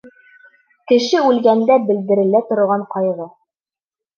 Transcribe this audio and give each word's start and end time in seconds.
Кеше 0.91 1.21
үлгәндә 1.27 1.77
белдерелә 1.91 2.43
торған 2.49 2.87
ҡайғы. 2.97 3.29